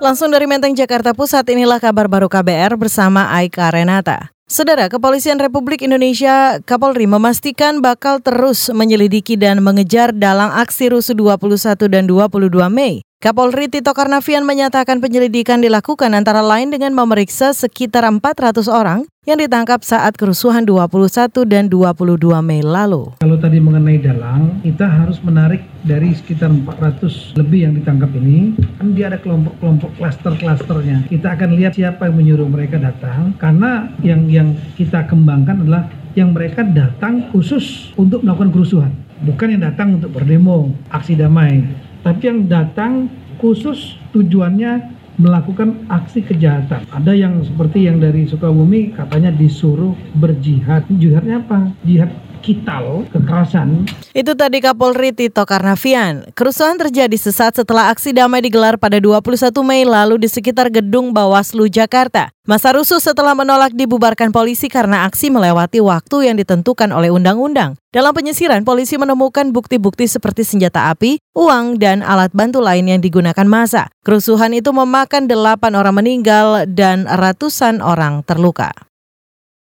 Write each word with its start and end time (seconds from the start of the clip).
Langsung 0.00 0.32
dari 0.32 0.48
Menteng, 0.48 0.72
Jakarta 0.72 1.12
Pusat, 1.12 1.52
inilah 1.52 1.76
kabar 1.76 2.08
baru 2.08 2.24
KBR 2.24 2.80
bersama 2.80 3.36
Aika 3.36 3.68
Renata. 3.68 4.32
Saudara, 4.48 4.88
Kepolisian 4.88 5.36
Republik 5.36 5.84
Indonesia 5.84 6.56
Kapolri 6.64 7.04
memastikan 7.04 7.84
bakal 7.84 8.24
terus 8.24 8.72
menyelidiki 8.72 9.36
dan 9.36 9.60
mengejar 9.60 10.16
dalam 10.16 10.48
aksi 10.56 10.88
rusuh 10.88 11.12
21 11.12 11.76
dan 11.92 12.08
22 12.08 12.48
Mei. 12.72 13.04
Kapolri 13.20 13.68
Tito 13.68 13.92
Karnavian 13.92 14.48
menyatakan 14.48 14.96
penyelidikan 14.96 15.60
dilakukan 15.60 16.08
antara 16.16 16.40
lain 16.40 16.72
dengan 16.72 16.96
memeriksa 16.96 17.52
sekitar 17.52 18.08
400 18.08 18.64
orang 18.72 19.04
yang 19.28 19.36
ditangkap 19.36 19.84
saat 19.84 20.16
kerusuhan 20.16 20.64
21 20.64 21.28
dan 21.44 21.68
22 21.68 22.16
Mei 22.40 22.64
lalu. 22.64 23.12
Kalau 23.20 23.36
tadi 23.36 23.60
mengenai 23.60 24.00
dalang, 24.00 24.64
kita 24.64 24.88
harus 24.88 25.20
menarik 25.20 25.60
dari 25.84 26.16
sekitar 26.16 26.48
400 26.48 27.36
lebih 27.36 27.68
yang 27.68 27.76
ditangkap 27.76 28.08
ini, 28.16 28.56
kan 28.80 28.96
dia 28.96 29.12
ada 29.12 29.20
kelompok-kelompok 29.20 30.00
klaster-klasternya. 30.00 31.12
Kita 31.12 31.36
akan 31.36 31.60
lihat 31.60 31.76
siapa 31.76 32.08
yang 32.08 32.16
menyuruh 32.16 32.48
mereka 32.48 32.80
datang, 32.80 33.36
karena 33.36 33.92
yang 34.00 34.32
yang 34.32 34.56
kita 34.80 35.04
kembangkan 35.04 35.68
adalah 35.68 35.92
yang 36.16 36.32
mereka 36.32 36.64
datang 36.64 37.28
khusus 37.36 37.92
untuk 38.00 38.24
melakukan 38.24 38.48
kerusuhan, 38.48 38.96
bukan 39.28 39.60
yang 39.60 39.68
datang 39.68 40.00
untuk 40.00 40.08
berdemo, 40.08 40.72
aksi 40.88 41.20
damai 41.20 41.89
tapi 42.00 42.22
yang 42.28 42.48
datang 42.48 43.12
khusus 43.40 43.96
tujuannya 44.12 45.00
melakukan 45.20 45.84
aksi 45.92 46.24
kejahatan. 46.24 46.88
Ada 46.88 47.12
yang 47.12 47.44
seperti 47.44 47.84
yang 47.84 48.00
dari 48.00 48.24
Sukabumi 48.24 48.96
katanya 48.96 49.28
disuruh 49.28 49.92
berjihad. 50.16 50.88
Jihadnya 50.88 51.44
apa? 51.44 51.76
Jihad 51.84 52.08
kital, 52.40 53.06
kekerasan. 53.12 53.86
Itu 54.16 54.34
tadi 54.34 54.58
Kapolri 54.58 55.14
Tito 55.14 55.46
Karnavian. 55.46 56.32
Kerusuhan 56.34 56.80
terjadi 56.80 57.14
sesaat 57.14 57.60
setelah 57.60 57.92
aksi 57.92 58.16
damai 58.16 58.42
digelar 58.42 58.80
pada 58.80 58.98
21 58.98 59.52
Mei 59.62 59.86
lalu 59.86 60.18
di 60.20 60.28
sekitar 60.28 60.72
gedung 60.72 61.14
Bawaslu 61.14 61.70
Jakarta. 61.70 62.32
Masa 62.48 62.74
rusuh 62.74 62.98
setelah 62.98 63.38
menolak 63.38 63.70
dibubarkan 63.78 64.34
polisi 64.34 64.66
karena 64.66 65.06
aksi 65.06 65.30
melewati 65.30 65.78
waktu 65.78 66.26
yang 66.26 66.36
ditentukan 66.40 66.90
oleh 66.90 67.14
undang-undang. 67.14 67.78
Dalam 67.94 68.10
penyisiran, 68.10 68.66
polisi 68.66 68.98
menemukan 68.98 69.54
bukti-bukti 69.54 70.10
seperti 70.10 70.42
senjata 70.42 70.90
api, 70.90 71.22
uang, 71.38 71.78
dan 71.78 72.02
alat 72.02 72.34
bantu 72.34 72.58
lain 72.58 72.90
yang 72.90 72.98
digunakan 72.98 73.46
masa. 73.46 73.86
Kerusuhan 74.02 74.50
itu 74.50 74.74
memakan 74.74 75.30
delapan 75.30 75.78
orang 75.78 76.02
meninggal 76.02 76.66
dan 76.66 77.06
ratusan 77.06 77.78
orang 77.78 78.26
terluka. 78.26 78.89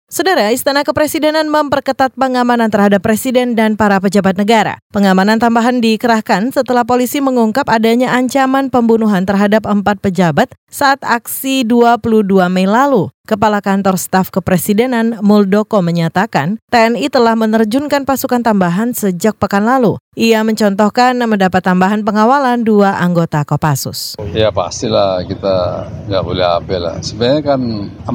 Saudara, 0.07 0.55
Istana 0.55 0.87
Kepresidenan 0.87 1.51
memperketat 1.51 2.15
pengamanan 2.15 2.71
terhadap 2.71 3.03
Presiden 3.03 3.59
dan 3.59 3.75
para 3.75 3.99
pejabat 3.99 4.39
negara. 4.39 4.79
Pengamanan 4.95 5.35
tambahan 5.35 5.83
dikerahkan 5.83 6.47
setelah 6.55 6.87
polisi 6.87 7.19
mengungkap 7.19 7.67
adanya 7.67 8.15
ancaman 8.15 8.71
pembunuhan 8.71 9.27
terhadap 9.27 9.67
empat 9.67 9.99
pejabat 9.99 10.47
saat 10.67 10.99
aksi 10.99 11.63
22 11.63 12.27
Mei 12.51 12.67
lalu. 12.67 13.07
Kepala 13.27 13.59
Kantor 13.59 13.99
Staf 13.99 14.31
Kepresidenan 14.31 15.19
Muldoko 15.19 15.83
menyatakan 15.83 16.63
TNI 16.71 17.11
telah 17.11 17.35
menerjunkan 17.35 18.07
pasukan 18.07 18.39
tambahan 18.39 18.95
sejak 18.95 19.35
pekan 19.35 19.67
lalu. 19.67 19.99
Ia 20.15 20.47
mencontohkan 20.47 21.11
mendapat 21.27 21.59
tambahan 21.59 22.07
pengawalan 22.07 22.63
dua 22.63 22.95
anggota 22.95 23.43
Kopassus. 23.43 24.15
Ya 24.31 24.47
pastilah 24.47 25.27
kita 25.27 25.55
nggak 26.07 26.23
boleh 26.23 26.45
abel 26.47 26.81
lah. 26.87 26.95
Sebenarnya 27.03 27.41
kan 27.51 27.59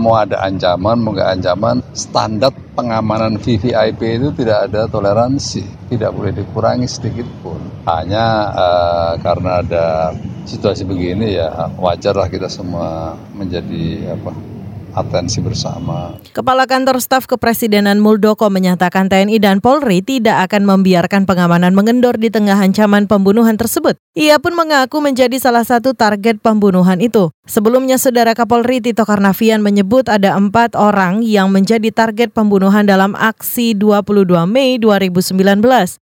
mau 0.01 0.17
ada 0.17 0.41
ancaman, 0.49 0.97
mau 0.97 1.13
nggak 1.13 1.31
ancaman, 1.37 1.85
standar 1.93 2.57
pengamanan 2.73 3.37
VVIP 3.37 4.01
itu 4.01 4.29
tidak 4.33 4.73
ada 4.73 4.89
toleransi, 4.89 5.93
tidak 5.93 6.17
boleh 6.17 6.33
dikurangi 6.33 6.89
sedikit 6.89 7.29
pun. 7.45 7.61
Hanya 7.85 8.49
uh, 8.49 9.13
karena 9.21 9.61
ada 9.61 10.17
situasi 10.43 10.83
begini 10.83 11.39
ya 11.39 11.47
wajarlah 11.79 12.27
kita 12.27 12.51
semua 12.51 13.15
menjadi 13.35 14.15
apa 14.19 14.52
atensi 14.93 15.41
bersama. 15.41 16.17
Kepala 16.33 16.69
Kantor 16.69 17.01
Staf 17.01 17.29
Kepresidenan 17.29 17.99
Muldoko 17.99 18.49
menyatakan 18.49 19.09
TNI 19.09 19.37
dan 19.41 19.59
Polri 19.59 20.05
tidak 20.05 20.49
akan 20.49 20.69
membiarkan 20.69 21.25
pengamanan 21.29 21.73
mengendor 21.73 22.17
di 22.17 22.29
tengah 22.29 22.57
ancaman 22.61 23.09
pembunuhan 23.09 23.57
tersebut. 23.57 23.97
Ia 24.13 24.37
pun 24.37 24.53
mengaku 24.53 25.01
menjadi 25.01 25.41
salah 25.41 25.65
satu 25.65 25.97
target 25.97 26.39
pembunuhan 26.45 27.01
itu. 27.01 27.33
Sebelumnya, 27.49 27.97
Saudara 27.97 28.37
Kapolri 28.37 28.85
Tito 28.85 29.03
Karnavian 29.09 29.65
menyebut 29.65 30.07
ada 30.07 30.37
empat 30.37 30.77
orang 30.77 31.25
yang 31.25 31.49
menjadi 31.49 31.89
target 31.91 32.31
pembunuhan 32.31 32.85
dalam 32.85 33.17
aksi 33.17 33.75
22 33.75 34.47
Mei 34.47 34.77
2019. 34.77 35.33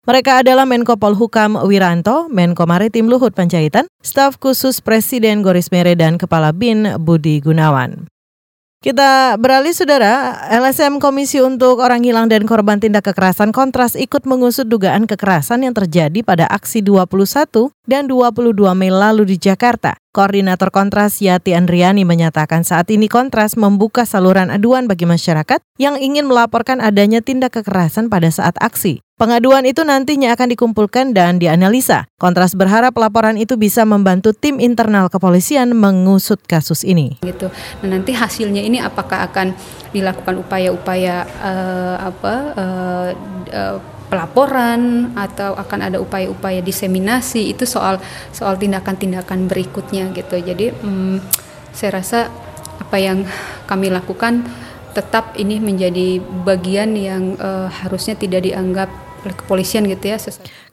Mereka 0.06 0.46
adalah 0.46 0.64
Menko 0.64 0.94
Polhukam 0.94 1.58
Wiranto, 1.66 2.30
Menko 2.30 2.64
Maritim 2.64 3.10
Luhut 3.10 3.34
Panjaitan, 3.34 3.90
Staf 4.06 4.38
Khusus 4.38 4.78
Presiden 4.78 5.42
Goris 5.42 5.74
Mere, 5.74 5.98
dan 5.98 6.14
Kepala 6.16 6.54
BIN 6.54 7.02
Budi 7.02 7.42
Gunawan. 7.42 8.06
Kita 8.84 9.34
beralih 9.40 9.74
saudara, 9.74 10.36
LSM 10.46 11.00
Komisi 11.00 11.42
untuk 11.42 11.82
Orang 11.82 12.04
Hilang 12.04 12.30
dan 12.30 12.44
Korban 12.44 12.78
Tindak 12.78 13.08
Kekerasan 13.10 13.50
Kontras 13.50 13.96
ikut 13.98 14.28
mengusut 14.28 14.68
dugaan 14.68 15.08
kekerasan 15.08 15.64
yang 15.64 15.74
terjadi 15.74 16.22
pada 16.22 16.44
aksi 16.46 16.84
21 16.84 17.72
dan 17.88 18.04
22 18.06 18.52
Mei 18.78 18.92
lalu 18.92 19.32
di 19.32 19.42
Jakarta. 19.42 19.96
Koordinator 20.12 20.68
Kontras 20.70 21.18
Yati 21.18 21.56
Andriani 21.56 22.04
menyatakan 22.04 22.62
saat 22.62 22.92
ini 22.92 23.08
Kontras 23.08 23.56
membuka 23.56 24.04
saluran 24.04 24.54
aduan 24.54 24.84
bagi 24.86 25.08
masyarakat 25.08 25.58
yang 25.80 25.96
ingin 25.96 26.28
melaporkan 26.28 26.78
adanya 26.78 27.24
tindak 27.24 27.56
kekerasan 27.58 28.06
pada 28.06 28.28
saat 28.28 28.54
aksi. 28.60 29.05
Pengaduan 29.16 29.64
itu 29.64 29.80
nantinya 29.80 30.36
akan 30.36 30.52
dikumpulkan 30.52 31.16
dan 31.16 31.40
dianalisa. 31.40 32.04
Kontras 32.20 32.52
berharap 32.52 32.92
laporan 33.00 33.40
itu 33.40 33.56
bisa 33.56 33.88
membantu 33.88 34.36
tim 34.36 34.60
internal 34.60 35.08
kepolisian 35.08 35.72
mengusut 35.72 36.36
kasus 36.44 36.84
ini. 36.84 37.16
Gitu. 37.24 37.48
Nah, 37.80 37.96
nanti 37.96 38.12
hasilnya 38.12 38.60
ini 38.60 38.76
apakah 38.76 39.24
akan 39.24 39.56
dilakukan 39.96 40.36
upaya-upaya 40.44 41.24
uh, 41.40 41.96
apa 42.12 42.34
uh, 42.60 43.08
uh, 43.56 43.76
pelaporan 44.12 45.08
atau 45.16 45.56
akan 45.56 45.80
ada 45.88 45.96
upaya-upaya 45.96 46.60
diseminasi 46.60 47.56
itu 47.56 47.64
soal 47.64 47.96
soal 48.36 48.60
tindakan-tindakan 48.60 49.48
berikutnya 49.48 50.12
gitu. 50.12 50.36
Jadi 50.44 50.76
hmm, 50.76 51.24
saya 51.72 52.04
rasa 52.04 52.28
apa 52.84 53.00
yang 53.00 53.24
kami 53.64 53.88
lakukan 53.88 54.44
tetap 54.92 55.32
ini 55.40 55.56
menjadi 55.56 56.20
bagian 56.20 56.92
yang 56.92 57.32
uh, 57.40 57.72
harusnya 57.72 58.12
tidak 58.12 58.44
dianggap 58.44 59.05
kepolisian 59.34 59.88
gitu 59.90 60.12
ya. 60.12 60.20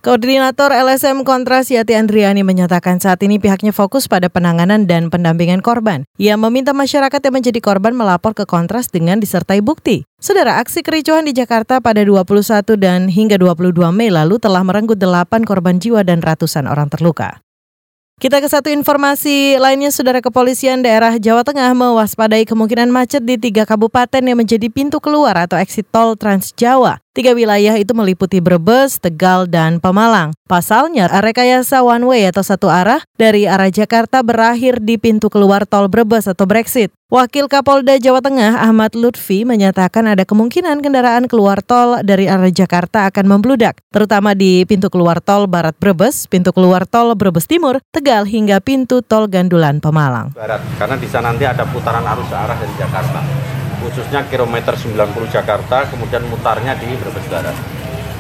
Koordinator 0.04 0.76
LSM 0.76 1.24
Kontras 1.24 1.72
Yati 1.72 1.96
Andriani 1.96 2.44
menyatakan 2.44 3.00
saat 3.00 3.24
ini 3.24 3.40
pihaknya 3.40 3.72
fokus 3.72 4.12
pada 4.12 4.28
penanganan 4.28 4.84
dan 4.84 5.08
pendampingan 5.08 5.64
korban. 5.64 6.04
Ia 6.20 6.36
meminta 6.36 6.76
masyarakat 6.76 7.24
yang 7.24 7.40
menjadi 7.40 7.60
korban 7.64 7.96
melapor 7.96 8.36
ke 8.36 8.44
Kontras 8.44 8.92
dengan 8.92 9.24
disertai 9.24 9.64
bukti. 9.64 10.04
Saudara, 10.20 10.60
aksi 10.60 10.84
kericuhan 10.84 11.24
di 11.24 11.32
Jakarta 11.32 11.80
pada 11.80 12.04
21 12.04 12.76
dan 12.76 13.08
hingga 13.08 13.40
22 13.40 13.76
Mei 13.96 14.12
lalu 14.12 14.38
telah 14.44 14.62
merenggut 14.62 15.00
8 15.00 15.48
korban 15.48 15.80
jiwa 15.80 16.04
dan 16.04 16.20
ratusan 16.20 16.68
orang 16.68 16.92
terluka. 16.92 17.44
Kita 18.24 18.40
ke 18.40 18.48
satu 18.48 18.72
informasi 18.72 19.60
lainnya, 19.60 19.92
Saudara 19.92 20.24
Kepolisian 20.24 20.80
daerah 20.80 21.20
Jawa 21.20 21.44
Tengah 21.44 21.76
mewaspadai 21.76 22.48
kemungkinan 22.48 22.88
macet 22.88 23.28
di 23.28 23.36
tiga 23.36 23.68
kabupaten 23.68 24.24
yang 24.24 24.40
menjadi 24.40 24.72
pintu 24.72 25.04
keluar 25.04 25.36
atau 25.36 25.60
exit 25.60 25.84
tol 25.92 26.16
Trans 26.16 26.56
Jawa. 26.56 27.03
Tiga 27.14 27.38
wilayah 27.38 27.78
itu 27.78 27.94
meliputi 27.94 28.42
Brebes, 28.42 28.98
Tegal, 28.98 29.46
dan 29.46 29.78
Pemalang. 29.78 30.34
Pasalnya, 30.50 31.06
rekayasa 31.22 31.86
one 31.86 32.10
way 32.10 32.26
atau 32.26 32.42
satu 32.42 32.74
arah 32.74 33.06
dari 33.22 33.46
arah 33.46 33.70
Jakarta 33.70 34.26
berakhir 34.26 34.82
di 34.82 34.98
pintu 34.98 35.30
keluar 35.30 35.70
tol 35.70 35.86
Brebes 35.94 36.26
atau 36.26 36.50
Brexit. 36.50 36.90
Wakil 37.14 37.46
Kapolda 37.46 38.02
Jawa 38.02 38.18
Tengah 38.18 38.66
Ahmad 38.66 38.98
Lutfi 38.98 39.46
menyatakan 39.46 40.10
ada 40.10 40.26
kemungkinan 40.26 40.82
kendaraan 40.82 41.30
keluar 41.30 41.62
tol 41.62 42.02
dari 42.02 42.26
arah 42.26 42.50
Jakarta 42.50 43.06
akan 43.06 43.30
membludak, 43.30 43.78
terutama 43.94 44.34
di 44.34 44.66
pintu 44.66 44.90
keluar 44.90 45.22
tol 45.22 45.46
Barat 45.46 45.78
Brebes, 45.78 46.26
pintu 46.26 46.50
keluar 46.50 46.90
tol 46.90 47.14
Brebes 47.14 47.46
Timur, 47.46 47.78
Tegal 47.94 48.26
hingga 48.26 48.58
pintu 48.58 49.06
tol 49.06 49.30
Gandulan 49.30 49.78
Pemalang. 49.78 50.34
Barat, 50.34 50.66
karena 50.82 50.98
di 50.98 51.06
sana 51.06 51.30
nanti 51.30 51.46
ada 51.46 51.62
putaran 51.70 52.02
arus 52.10 52.34
arah 52.34 52.58
dari 52.58 52.74
Jakarta 52.74 53.54
khususnya 53.84 54.24
kilometer 54.32 54.72
90 54.74 54.96
Jakarta 55.28 55.84
kemudian 55.92 56.24
mutarnya 56.32 56.74
di 56.80 56.96
Brebes 56.96 57.28
Barat. 57.28 57.56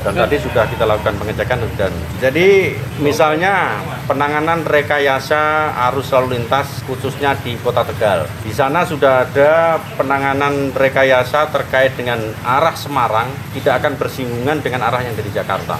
Dan 0.03 0.19
tadi 0.19 0.35
sudah 0.35 0.67
kita 0.67 0.83
lakukan 0.83 1.15
pengecekan 1.15 1.63
dan 1.79 1.95
jadi 2.19 2.75
misalnya 2.99 3.79
penanganan 4.03 4.67
rekayasa 4.67 5.71
arus 5.87 6.11
lalu 6.11 6.35
lintas 6.35 6.83
khususnya 6.83 7.39
di 7.39 7.55
Kota 7.63 7.87
Tegal. 7.87 8.27
Di 8.43 8.51
sana 8.51 8.83
sudah 8.83 9.23
ada 9.23 9.79
penanganan 9.95 10.75
rekayasa 10.75 11.47
terkait 11.55 11.95
dengan 11.95 12.19
arah 12.43 12.75
Semarang 12.75 13.31
tidak 13.55 13.79
akan 13.79 13.95
bersinggungan 13.95 14.59
dengan 14.59 14.83
arah 14.83 15.07
yang 15.07 15.15
dari 15.15 15.31
Jakarta 15.31 15.79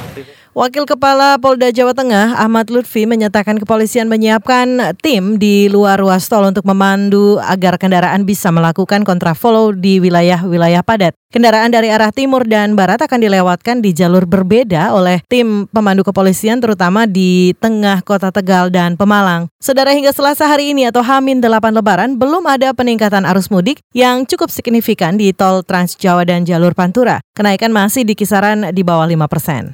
Wakil 0.54 0.86
Kepala 0.86 1.42
Polda 1.42 1.74
Jawa 1.74 1.98
Tengah 1.98 2.38
Ahmad 2.38 2.70
Lutfi 2.70 3.10
menyatakan 3.10 3.58
kepolisian 3.58 4.06
menyiapkan 4.06 4.94
tim 5.02 5.42
di 5.42 5.66
luar 5.66 5.98
ruas 5.98 6.30
tol 6.30 6.46
untuk 6.46 6.62
memandu 6.70 7.42
agar 7.42 7.82
kendaraan 7.82 8.22
bisa 8.22 8.54
melakukan 8.54 9.02
kontraflow 9.02 9.74
di 9.74 9.98
wilayah-wilayah 9.98 10.86
padat. 10.86 11.18
Kendaraan 11.34 11.74
dari 11.74 11.90
arah 11.90 12.14
timur 12.14 12.46
dan 12.46 12.78
barat 12.78 13.02
akan 13.02 13.26
dilewatkan 13.26 13.82
di 13.82 13.98
jalur 13.98 14.30
berbeda 14.30 14.94
oleh 14.94 15.26
tim 15.26 15.66
pemandu 15.74 16.06
kepolisian 16.06 16.62
terutama 16.62 17.10
di 17.10 17.58
tengah 17.58 18.06
kota 18.06 18.30
Tegal 18.30 18.70
dan 18.70 18.94
Pemalang. 18.94 19.50
Saudara 19.58 19.90
hingga 19.90 20.14
Selasa 20.14 20.46
hari 20.46 20.78
ini 20.78 20.86
atau 20.86 21.02
Hamin 21.02 21.42
8 21.42 21.74
Lebaran 21.74 22.14
belum 22.14 22.46
ada 22.46 22.78
peningkatan 22.78 23.26
arus 23.26 23.50
mudik 23.50 23.82
yang 23.98 24.30
cukup 24.30 24.54
signifikan 24.54 25.18
di 25.18 25.34
tol 25.34 25.66
Trans 25.66 25.98
Jawa 25.98 26.30
dan 26.30 26.46
jalur 26.46 26.78
Pantura. 26.78 27.26
Kenaikan 27.34 27.74
masih 27.74 28.06
di 28.06 28.14
kisaran 28.14 28.70
di 28.70 28.86
bawah 28.86 29.10
5 29.10 29.26
persen. 29.26 29.74